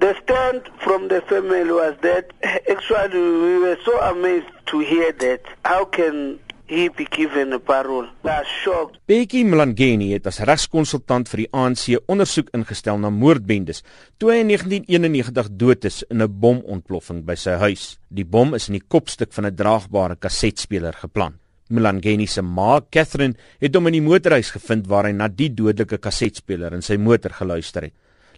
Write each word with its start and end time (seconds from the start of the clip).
The 0.00 0.16
stand 0.22 0.62
from 0.80 1.08
the 1.08 1.20
family 1.28 1.70
was 1.70 1.94
that 2.00 2.32
actually 2.72 3.20
we 3.20 3.58
were 3.58 3.76
so 3.84 4.00
amazed 4.00 4.48
to 4.72 4.78
hear 4.80 5.12
that. 5.12 5.42
How 5.62 5.84
can 5.84 6.40
he 6.66 6.88
be 6.88 7.04
given 7.04 7.52
a 7.52 7.58
parole? 7.58 8.08
We 8.22 8.30
are 8.30 8.48
shocked. 8.62 8.96
Bekkie 9.04 9.44
Mlangeni 9.44 10.14
het 10.14 10.30
as 10.30 10.40
regskonsultant 10.48 11.28
vir 11.28 11.42
die 11.42 11.48
ANC 11.52 11.84
ondersoek 12.00 12.48
ingestel 12.56 12.96
na 13.02 13.12
moordbendes 13.12 13.84
toe 14.16 14.32
hy 14.32 14.40
in 14.40 14.54
1991 14.54 15.52
dood 15.60 15.84
is 15.84 16.00
in 16.08 16.24
'n 16.24 16.32
bomontploffing 16.32 17.20
by 17.28 17.36
sy 17.36 17.60
huis. 17.60 17.98
Die 18.08 18.24
bom 18.24 18.56
is 18.56 18.72
in 18.72 18.80
die 18.80 18.86
kopstuk 18.88 19.36
van 19.36 19.52
'n 19.52 19.56
draagbare 19.56 20.16
kasetspeler 20.16 20.96
geplant. 20.96 21.36
Mlangeni 21.68 22.26
se 22.26 22.40
ma, 22.40 22.80
Catherine, 22.90 23.36
het 23.60 23.74
hom 23.74 23.86
in 23.86 24.00
die 24.00 24.08
motorhuis 24.08 24.50
gevind 24.50 24.86
waar 24.86 25.04
hy 25.04 25.12
na 25.12 25.28
die 25.28 25.50
dodelike 25.54 25.98
kasetspeler 25.98 26.72
in 26.72 26.82
sy 26.82 26.96
motor 26.96 27.30
geluister 27.30 27.82
het. 27.82 27.92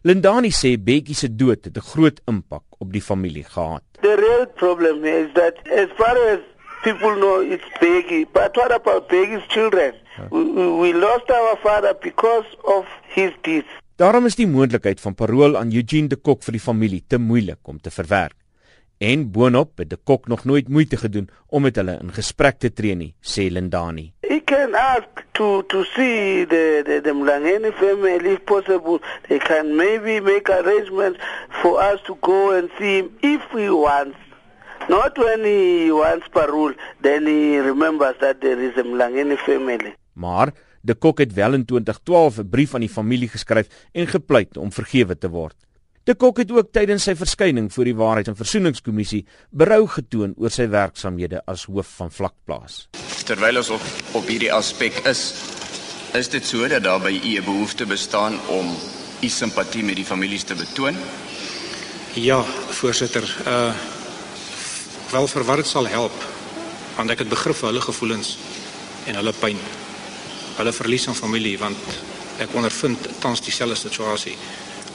Lindani 0.05 0.51
sê 0.51 0.75
Bekkie 0.83 1.15
se 1.15 1.29
dood 1.31 1.65
het 1.65 1.77
'n 1.77 1.89
groot 1.93 2.21
impak 2.27 2.65
op 2.79 2.93
die 2.93 3.03
familie 3.03 3.45
gehad. 3.45 3.83
The 4.01 4.15
real 4.17 4.47
problem 4.47 5.05
is 5.05 5.33
that 5.35 5.55
as 5.71 5.89
far 5.97 6.17
as 6.33 6.41
people 6.83 7.15
know 7.15 7.41
it's 7.41 7.69
Peggy. 7.79 8.27
But 8.33 8.57
what 8.57 8.73
about 8.73 9.07
Peggy's 9.09 9.47
children? 9.49 9.95
We, 10.31 10.43
we 10.83 10.93
lost 10.93 11.31
our 11.31 11.57
father 11.63 11.95
because 12.01 12.47
of 12.65 12.85
his 13.15 13.31
deeds. 13.43 13.71
Daarom 13.97 14.27
is 14.27 14.35
die 14.35 14.47
moontlikheid 14.47 15.01
van 15.01 15.15
parol 15.15 15.57
aan 15.57 15.73
Eugene 15.73 16.09
de 16.09 16.17
Kok 16.17 16.43
vir 16.43 16.59
die 16.59 16.65
familie 16.65 17.05
te 17.07 17.19
moeilik 17.19 17.61
om 17.63 17.79
te 17.81 17.91
verwerk. 17.91 18.35
En 18.99 19.31
boonop 19.31 19.79
het 19.79 19.91
de 19.91 19.99
Kok 20.03 20.27
nog 20.29 20.45
nooit 20.45 20.69
moeite 20.69 20.97
gedoen 20.97 21.29
om 21.47 21.63
met 21.63 21.77
hulle 21.77 21.99
in 22.03 22.11
gesprek 22.13 22.59
te 22.59 22.73
tree 22.73 22.95
nie, 22.95 23.15
sê 23.23 23.47
Lindani. 23.51 24.13
He 24.27 24.41
can 24.45 24.75
ask 24.75 25.22
to 25.35 25.63
to 25.65 25.85
see 25.95 26.45
the 26.45 26.83
the, 26.87 27.01
the 27.01 27.11
Mlangeni 27.11 27.73
family 27.75 28.33
if 28.33 28.45
possible. 28.47 29.01
They 29.29 29.39
can 29.39 29.77
maybe 29.77 30.21
make 30.21 30.49
arrangements 30.49 31.21
for 31.63 31.81
us 31.81 32.01
to 32.07 32.15
go 32.17 32.57
and 32.57 32.71
see 32.79 32.99
him 32.99 33.19
if 33.23 33.43
he 33.51 33.69
wants. 33.71 34.19
Not 34.89 35.17
when 35.17 35.45
he 35.45 35.93
wants 35.93 36.27
parole, 36.29 36.75
then 37.01 37.27
he 37.27 37.59
remembers 37.59 38.17
that 38.21 38.41
there 38.41 38.61
is 38.61 38.77
a 38.77 38.83
Mlangeni 38.83 39.39
family. 39.39 39.95
Maar 40.15 40.53
De 40.85 40.95
Kok 40.95 41.19
het 41.19 41.33
wel 41.33 41.53
in 41.53 41.65
2012 41.65 42.39
'n 42.39 42.49
brief 42.49 42.75
aan 42.75 42.81
die 42.81 42.89
familie 42.89 43.29
geskryf 43.29 43.87
en 43.93 44.07
gepleit 44.07 44.57
om 44.57 44.73
vergewe 44.73 45.19
te 45.19 45.29
word. 45.29 45.55
De 46.03 46.15
Kok 46.15 46.37
het 46.37 46.51
ook 46.51 46.73
tydens 46.73 47.03
sy 47.03 47.15
verskyning 47.15 47.73
voor 47.73 47.85
die 47.85 47.95
Waarheid 47.95 48.29
en 48.29 48.37
Versoeningskommissie 48.37 49.27
berou 49.51 49.87
getoon 49.87 50.35
oor 50.37 50.51
sy 50.51 50.69
werksamehede 50.69 51.43
as 51.47 51.65
hoof 51.65 51.87
van 51.97 52.11
vlakplaas. 52.11 52.89
Terwyl 53.23 53.57
ons 53.57 53.71
op 53.71 53.83
op 54.19 54.27
hierdie 54.29 54.53
aspek 54.53 54.99
is, 55.07 55.21
is 56.19 56.29
dit 56.29 56.47
so 56.47 56.67
dat 56.69 56.83
daar 56.83 57.01
by 57.01 57.13
u 57.13 57.39
'n 57.39 57.45
behoefte 57.45 57.87
bestaan 57.87 58.41
om 58.49 58.77
u 59.21 59.29
simpatie 59.29 59.85
met 59.85 59.97
die 59.97 60.05
families 60.05 60.43
te 60.43 60.55
betoon? 60.55 60.97
Ja, 62.15 62.43
voorsitter, 62.71 63.25
uh 63.47 63.75
wel 65.13 65.27
vir 65.29 65.45
wat 65.45 65.57
dit 65.57 65.67
sal 65.67 65.87
help 65.87 66.13
want 66.97 67.11
ek 67.11 67.19
het 67.19 67.29
begrip 67.29 67.57
vir 67.57 67.69
hulle 67.69 67.81
gevoelens 67.81 68.37
en 69.07 69.15
hulle 69.15 69.33
pyn. 69.33 69.59
Hulle 70.57 70.73
verlies 70.73 71.09
aan 71.09 71.15
familie 71.15 71.59
want 71.59 71.79
ek 72.39 72.55
ondervind 72.55 73.09
tans 73.21 73.41
dieselfde 73.41 73.77
situasie. 73.77 74.37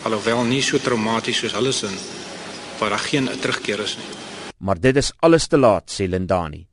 Alhoewel 0.04 0.44
nie 0.44 0.62
so 0.62 0.78
traumaties 0.78 1.38
soos 1.38 1.54
hulle 1.58 1.72
sin 1.72 1.98
waar 2.80 2.90
daar 2.90 3.06
geen 3.10 3.30
terugkeer 3.42 3.80
is 3.80 3.98
nie. 3.98 4.10
Maar 4.58 4.80
dit 4.80 4.96
is 4.98 5.12
alles 5.20 5.48
te 5.48 5.58
laat, 5.58 5.90
sê 5.92 6.08
Lindani. 6.10 6.68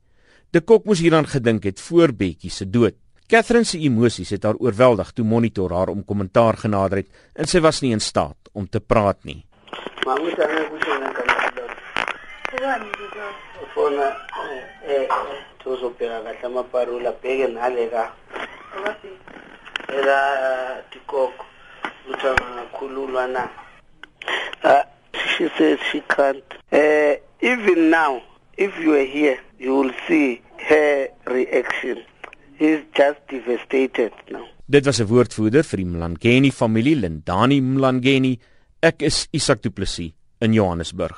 De 0.55 0.61
Kok 0.63 0.85
moes 0.87 1.01
hieraan 1.03 1.25
gedink 1.27 1.65
het 1.67 1.81
voor 1.83 2.13
Bekkie 2.15 2.49
se 2.49 2.69
dood. 2.69 2.93
Catherine 3.27 3.65
se 3.67 3.77
emosies 3.77 4.29
het 4.29 4.43
haar 4.47 4.55
oorweldig 4.55 5.09
toe 5.11 5.25
monitor 5.27 5.73
haar 5.75 5.89
om 5.91 6.05
kommentaar 6.05 6.55
genader 6.57 7.01
het 7.01 7.09
en 7.33 7.49
sy 7.51 7.59
was 7.59 7.81
nie 7.83 7.91
in 7.91 7.99
staat 7.99 8.47
om 8.53 8.69
te 8.69 8.79
praat 8.79 9.19
nie. 9.27 9.43
Maar 10.05 10.21
moet 10.21 10.37
dan 10.39 10.53
net 10.55 10.69
goed 10.71 10.85
doen 10.85 11.11
kan 11.17 11.27
ufona 13.65 14.07
eh 14.87 15.11
tuzobheka 15.63 16.21
kahle 16.23 16.47
amaparula 16.47 17.11
abheke 17.11 17.51
nale 17.51 17.89
ka 17.91 18.05
era 19.97 20.19
tikoko 20.89 21.43
ukuthi 22.07 22.27
angakhululwa 22.31 23.27
na 23.27 23.43
uh, 24.63 24.83
she 25.35 25.51
says 25.57 25.79
she 25.91 25.99
can't 26.07 26.47
uh, 26.71 27.13
even 27.41 27.89
now 27.89 28.21
if 28.55 28.71
you 28.79 28.95
are 28.95 29.09
here 29.19 29.39
you 29.59 29.75
will 29.75 29.93
see 30.07 30.44
her 30.57 31.09
reaction 31.25 32.03
he's 32.57 32.81
just 32.95 33.19
devastated 33.29 34.13
now. 34.29 34.45
Dit 34.65 34.85
was 34.85 34.99
'n 35.01 35.07
woordvoerder 35.07 35.63
vir 35.63 35.77
die 35.77 35.85
Mlangeni 35.85 36.51
familie 36.51 36.95
Lindani 36.95 37.61
Mlangeni. 37.61 38.39
Ek 38.81 39.01
is 39.01 39.27
Isak 39.31 39.61
Du 39.61 39.69
Plessis 39.69 40.13
in 40.41 40.53
Johannesburg 40.53 41.15